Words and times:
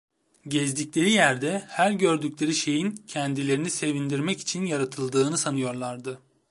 Gezdikleri 0.47 1.11
yerde 1.11 1.65
her 1.69 1.91
gördükleri 1.91 2.55
şeyin 2.55 2.91
kendilerini 2.91 3.69
sevindirmek 3.69 4.39
için 4.39 4.65
yaratıldığını 4.65 5.37
sanıyorlardı. 5.37 6.19